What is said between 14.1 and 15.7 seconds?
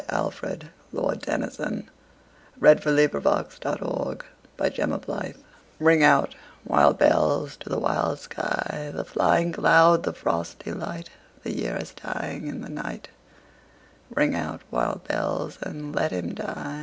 out, wild bells,